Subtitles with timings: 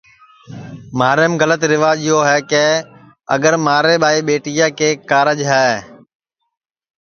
[0.97, 2.63] مہاریم گلت ریواج یو ہے کہ
[3.35, 5.69] اگر مہارے ٻائی ٻیٹیا کے کارج ہے